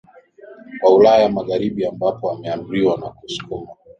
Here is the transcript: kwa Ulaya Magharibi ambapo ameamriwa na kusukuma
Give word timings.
kwa 0.79 0.93
Ulaya 0.93 1.29
Magharibi 1.29 1.85
ambapo 1.85 2.31
ameamriwa 2.31 2.97
na 2.97 3.09
kusukuma 3.09 3.67